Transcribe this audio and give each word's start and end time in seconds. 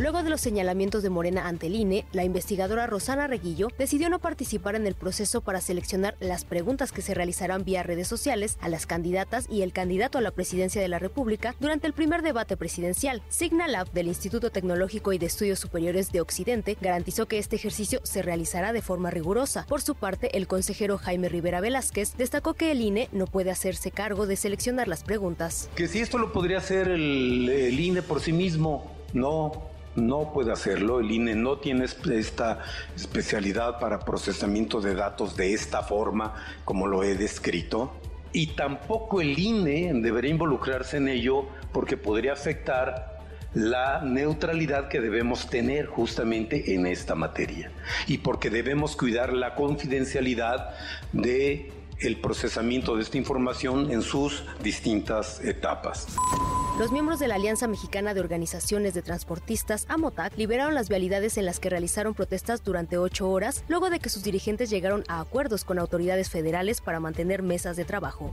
Luego 0.00 0.22
de 0.22 0.30
los 0.30 0.40
señalamientos 0.40 1.02
de 1.02 1.10
Morena 1.10 1.46
ante 1.46 1.66
el 1.66 1.76
INE, 1.76 2.06
la 2.12 2.24
investigadora 2.24 2.86
Rosana 2.86 3.26
Reguillo 3.26 3.68
decidió 3.76 4.08
no 4.08 4.18
participar 4.18 4.74
en 4.74 4.86
el 4.86 4.94
proceso 4.94 5.42
para 5.42 5.60
seleccionar 5.60 6.16
las 6.20 6.46
preguntas 6.46 6.90
que 6.90 7.02
se 7.02 7.12
realizarán 7.12 7.64
vía 7.64 7.82
redes 7.82 8.08
sociales 8.08 8.56
a 8.62 8.70
las 8.70 8.86
candidatas 8.86 9.44
y 9.50 9.60
el 9.60 9.74
candidato 9.74 10.16
a 10.16 10.22
la 10.22 10.30
presidencia 10.30 10.80
de 10.80 10.88
la 10.88 10.98
República 10.98 11.54
durante 11.60 11.86
el 11.86 11.92
primer 11.92 12.22
debate 12.22 12.56
presidencial. 12.56 13.20
Signalab 13.28 13.92
del 13.92 14.06
Instituto 14.06 14.48
Tecnológico 14.48 15.12
y 15.12 15.18
de 15.18 15.26
Estudios 15.26 15.58
Superiores 15.58 16.12
de 16.12 16.22
Occidente 16.22 16.78
garantizó 16.80 17.26
que 17.26 17.36
este 17.36 17.56
ejercicio 17.56 18.00
se 18.02 18.22
realizará 18.22 18.72
de 18.72 18.80
forma 18.80 19.10
rigurosa. 19.10 19.66
Por 19.68 19.82
su 19.82 19.96
parte, 19.96 20.34
el 20.34 20.46
consejero 20.46 20.96
Jaime 20.96 21.28
Rivera 21.28 21.60
Velázquez 21.60 22.16
destacó 22.16 22.54
que 22.54 22.72
el 22.72 22.80
INE 22.80 23.10
no 23.12 23.26
puede 23.26 23.50
hacerse 23.50 23.90
cargo 23.90 24.26
de 24.26 24.36
seleccionar 24.36 24.88
las 24.88 25.04
preguntas. 25.04 25.68
Que 25.74 25.88
si 25.88 25.98
esto 25.98 26.16
lo 26.16 26.32
podría 26.32 26.56
hacer 26.56 26.88
el, 26.88 27.50
el 27.50 27.78
INE 27.78 28.00
por 28.00 28.22
sí 28.22 28.32
mismo, 28.32 28.90
no, 29.12 29.68
no 29.96 30.32
puede 30.32 30.52
hacerlo. 30.52 31.00
El 31.00 31.10
INE 31.10 31.34
no 31.34 31.58
tiene 31.58 31.84
esta 31.84 32.60
especialidad 32.96 33.78
para 33.78 34.00
procesamiento 34.00 34.80
de 34.80 34.94
datos 34.94 35.36
de 35.36 35.54
esta 35.54 35.82
forma 35.82 36.34
como 36.64 36.86
lo 36.86 37.02
he 37.02 37.14
descrito. 37.14 37.92
Y 38.32 38.48
tampoco 38.48 39.20
el 39.20 39.38
INE 39.38 39.92
debería 39.94 40.30
involucrarse 40.30 40.98
en 40.98 41.08
ello 41.08 41.46
porque 41.72 41.96
podría 41.96 42.32
afectar 42.32 43.18
la 43.54 44.00
neutralidad 44.02 44.88
que 44.88 45.00
debemos 45.00 45.48
tener 45.50 45.86
justamente 45.86 46.74
en 46.74 46.86
esta 46.86 47.16
materia 47.16 47.72
y 48.06 48.18
porque 48.18 48.48
debemos 48.48 48.94
cuidar 48.94 49.32
la 49.32 49.56
confidencialidad 49.56 50.70
de 51.12 51.72
el 51.98 52.16
procesamiento 52.20 52.96
de 52.96 53.02
esta 53.02 53.18
información 53.18 53.90
en 53.90 54.02
sus 54.02 54.44
distintas 54.62 55.40
etapas. 55.44 56.06
Los 56.80 56.92
miembros 56.92 57.18
de 57.18 57.28
la 57.28 57.34
Alianza 57.34 57.66
Mexicana 57.66 58.14
de 58.14 58.20
Organizaciones 58.20 58.94
de 58.94 59.02
Transportistas, 59.02 59.84
AMOTAC, 59.90 60.38
liberaron 60.38 60.74
las 60.74 60.88
vialidades 60.88 61.36
en 61.36 61.44
las 61.44 61.60
que 61.60 61.68
realizaron 61.68 62.14
protestas 62.14 62.64
durante 62.64 62.96
ocho 62.96 63.28
horas, 63.28 63.64
luego 63.68 63.90
de 63.90 63.98
que 63.98 64.08
sus 64.08 64.22
dirigentes 64.22 64.70
llegaron 64.70 65.04
a 65.06 65.20
acuerdos 65.20 65.64
con 65.64 65.78
autoridades 65.78 66.30
federales 66.30 66.80
para 66.80 66.98
mantener 66.98 67.42
mesas 67.42 67.76
de 67.76 67.84
trabajo. 67.84 68.32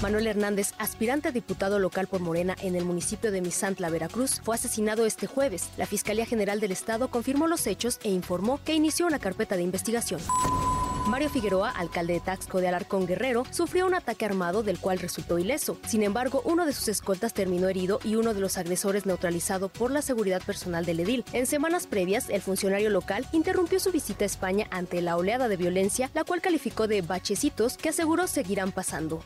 Manuel 0.00 0.26
Hernández, 0.26 0.72
aspirante 0.78 1.28
a 1.28 1.32
diputado 1.32 1.78
local 1.78 2.06
por 2.06 2.20
Morena 2.20 2.56
en 2.62 2.74
el 2.74 2.86
municipio 2.86 3.30
de 3.30 3.42
Misantla, 3.42 3.90
Veracruz, 3.90 4.40
fue 4.42 4.54
asesinado 4.54 5.04
este 5.04 5.26
jueves. 5.26 5.68
La 5.76 5.84
Fiscalía 5.84 6.24
General 6.24 6.60
del 6.60 6.72
Estado 6.72 7.10
confirmó 7.10 7.46
los 7.46 7.66
hechos 7.66 8.00
e 8.04 8.08
informó 8.08 8.58
que 8.64 8.72
inició 8.72 9.06
una 9.06 9.18
carpeta 9.18 9.54
de 9.56 9.64
investigación. 9.64 10.22
Mario 11.10 11.28
Figueroa, 11.28 11.70
alcalde 11.70 12.12
de 12.12 12.20
Taxco 12.20 12.60
de 12.60 12.68
Alarcón 12.68 13.04
Guerrero, 13.04 13.42
sufrió 13.50 13.84
un 13.84 13.94
ataque 13.94 14.24
armado 14.24 14.62
del 14.62 14.78
cual 14.78 15.00
resultó 15.00 15.40
ileso. 15.40 15.76
Sin 15.84 16.04
embargo, 16.04 16.40
uno 16.44 16.64
de 16.66 16.72
sus 16.72 16.86
escoltas 16.86 17.34
terminó 17.34 17.68
herido 17.68 17.98
y 18.04 18.14
uno 18.14 18.32
de 18.32 18.40
los 18.40 18.56
agresores 18.58 19.06
neutralizado 19.06 19.68
por 19.68 19.90
la 19.90 20.02
seguridad 20.02 20.40
personal 20.40 20.86
del 20.86 21.00
edil. 21.00 21.24
En 21.32 21.46
semanas 21.46 21.88
previas, 21.88 22.30
el 22.30 22.42
funcionario 22.42 22.90
local 22.90 23.26
interrumpió 23.32 23.80
su 23.80 23.90
visita 23.90 24.24
a 24.24 24.26
España 24.26 24.68
ante 24.70 25.02
la 25.02 25.16
oleada 25.16 25.48
de 25.48 25.56
violencia, 25.56 26.10
la 26.14 26.22
cual 26.22 26.40
calificó 26.40 26.86
de 26.86 27.02
bachecitos 27.02 27.76
que 27.76 27.88
aseguró 27.88 28.28
seguirán 28.28 28.70
pasando. 28.70 29.24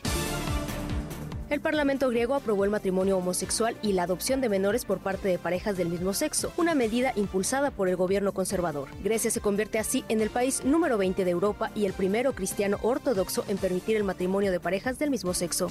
El 1.47 1.61
Parlamento 1.61 2.09
griego 2.09 2.33
aprobó 2.33 2.65
el 2.65 2.71
matrimonio 2.71 3.17
homosexual 3.17 3.77
y 3.83 3.93
la 3.93 4.03
adopción 4.03 4.41
de 4.41 4.49
menores 4.49 4.83
por 4.83 4.99
parte 4.99 5.27
de 5.27 5.37
parejas 5.37 5.77
del 5.77 5.89
mismo 5.89 6.13
sexo, 6.13 6.51
una 6.57 6.73
medida 6.73 7.13
impulsada 7.15 7.69
por 7.69 7.87
el 7.87 7.95
gobierno 7.95 8.31
conservador. 8.31 8.89
Grecia 9.03 9.29
se 9.29 9.41
convierte 9.41 9.77
así 9.77 10.03
en 10.09 10.21
el 10.21 10.31
país 10.31 10.65
número 10.65 10.97
20 10.97 11.23
de 11.23 11.31
Europa 11.31 11.69
y 11.75 11.85
el 11.85 11.93
primero 11.93 12.33
cristiano 12.33 12.77
ortodoxo 12.81 13.45
en 13.47 13.57
permitir 13.57 13.95
el 13.95 14.03
matrimonio 14.03 14.51
de 14.51 14.59
parejas 14.59 14.97
del 14.97 15.11
mismo 15.11 15.35
sexo. 15.35 15.67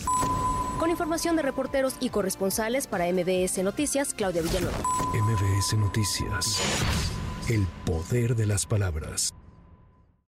Con 0.78 0.90
información 0.90 1.34
de 1.34 1.42
reporteros 1.42 1.96
y 1.98 2.10
corresponsales 2.10 2.86
para 2.86 3.10
MBS 3.12 3.58
Noticias, 3.64 4.14
Claudia 4.14 4.42
Villanueva. 4.42 4.78
MBS 5.12 5.76
Noticias. 5.76 6.60
El 7.48 7.66
poder 7.84 8.36
de 8.36 8.46
las 8.46 8.64
palabras. 8.64 9.34